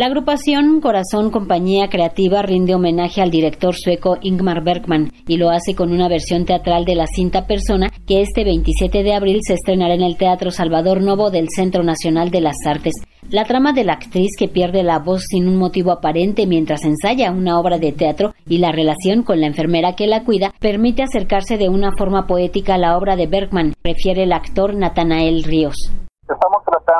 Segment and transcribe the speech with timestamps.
[0.00, 5.74] La agrupación Corazón Compañía Creativa rinde homenaje al director sueco Ingmar Bergman y lo hace
[5.74, 9.92] con una versión teatral de la cinta Persona que este 27 de abril se estrenará
[9.92, 12.94] en el Teatro Salvador Novo del Centro Nacional de las Artes.
[13.28, 17.30] La trama de la actriz que pierde la voz sin un motivo aparente mientras ensaya
[17.30, 21.58] una obra de teatro y la relación con la enfermera que la cuida permite acercarse
[21.58, 25.76] de una forma poética a la obra de Bergman, refiere el actor Natanael Ríos.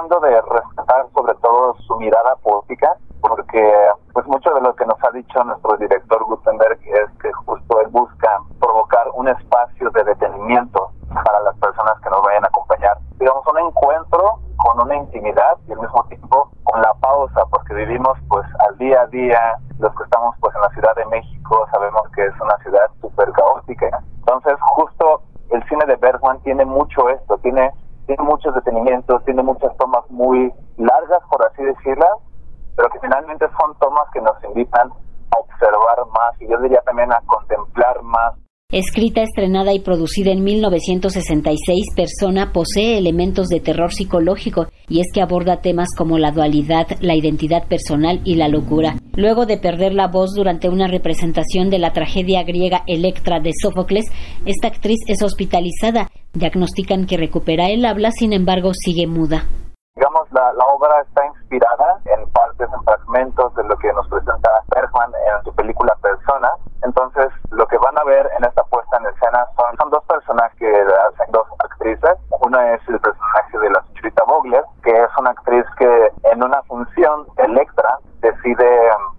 [0.00, 3.70] Tratando de rescatar sobre todo su mirada poética, porque
[4.14, 7.88] pues mucho de lo que nos ha dicho nuestro director Gutenberg es que justo él
[7.88, 12.96] busca provocar un espacio de detenimiento para las personas que nos vayan a acompañar.
[13.18, 18.16] Digamos, un encuentro con una intimidad y al mismo tiempo con la pausa, porque vivimos
[18.30, 22.02] pues al día a día, los que estamos pues en la Ciudad de México sabemos
[22.14, 24.02] que es una ciudad súper caótica.
[24.20, 27.70] Entonces justo el cine de Bergman tiene mucho esto, tiene
[28.10, 32.10] tiene muchos detenimientos, tiene muchas tomas muy largas, por así decirlas,
[32.74, 37.12] pero que finalmente son tomas que nos invitan a observar más y yo diría también
[37.12, 38.34] a contemplar más
[38.72, 45.20] Escrita, estrenada y producida en 1966, Persona posee elementos de terror psicológico y es que
[45.20, 48.94] aborda temas como la dualidad, la identidad personal y la locura.
[49.16, 54.04] Luego de perder la voz durante una representación de la tragedia griega Electra de Sófocles,
[54.46, 56.06] esta actriz es hospitalizada.
[56.34, 59.46] Diagnostican que recupera el habla, sin embargo sigue muda.
[59.96, 65.10] Digamos, la, obra está inspirada en partes, en fragmentos de lo que nos presenta Bergman
[65.10, 66.48] en su película Persona.
[66.84, 67.29] Entonces,
[68.20, 72.18] ver en esta puesta en escena son, son dos personajes que hacen dos actrices.
[72.40, 76.62] Una es el personaje de la señorita Vogler, que es una actriz que en una
[76.62, 78.68] función Electra decide,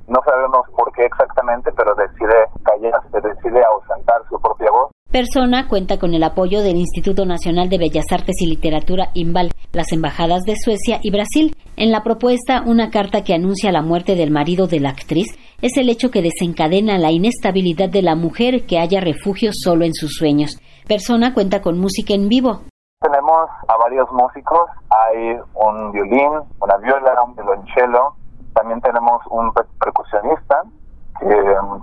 [0.08, 6.00] no sabemos por qué exactamente, pero decide callarse, decide ausentar su propia voz Persona cuenta
[6.00, 10.56] con el apoyo del Instituto Nacional de Bellas Artes y Literatura IMBAL, las embajadas de
[10.56, 11.54] Suecia y Brasil.
[11.76, 15.28] En la propuesta, una carta que anuncia la muerte del marido de la actriz
[15.62, 19.94] es el hecho que desencadena la inestabilidad de la mujer que haya refugio solo en
[19.94, 20.60] sus sueños.
[20.88, 22.62] Persona cuenta con música en vivo.
[23.00, 28.16] Tenemos a varios músicos, hay un violín, una viola, un violonchelo,
[28.54, 30.64] también tenemos un percusionista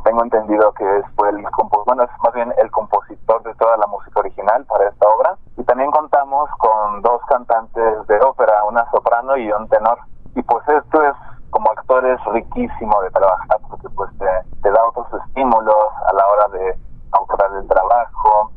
[0.04, 1.44] tengo entendido que fue el
[1.86, 5.36] bueno, es más bien el compositor de toda la música original para esta obra.
[5.56, 9.98] Y también contamos con dos cantantes de ópera, una soprano y un tenor.
[10.34, 11.14] Y pues esto es
[11.50, 13.58] como actores riquísimo de trabajar
[13.98, 14.10] pues
[14.62, 16.78] te, da otros estímulos a la hora de
[17.10, 18.52] abordar el trabajo,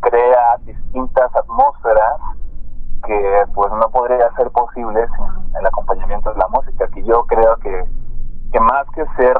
[0.00, 2.16] crea distintas atmósferas
[3.06, 7.54] que pues no podría ser posible sin el acompañamiento de la música, que yo creo
[7.56, 7.84] que,
[8.50, 9.36] que más que ser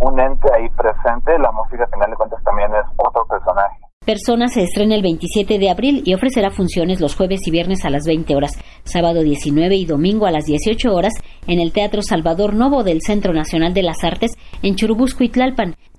[0.00, 3.78] un ente ahí presente, la música al final de cuentas también es otro personaje.
[4.04, 7.90] Persona se estrena el 27 de abril y ofrecerá funciones los jueves y viernes a
[7.90, 8.52] las 20 horas,
[8.86, 11.12] sábado 19 y domingo a las 18 horas
[11.46, 14.32] en el Teatro Salvador Novo del Centro Nacional de las Artes
[14.62, 15.30] en Churubusco y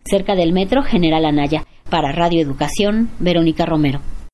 [0.05, 1.65] cerca del Metro General Anaya.
[1.89, 4.01] Para Radio Educación, Verónica Romero.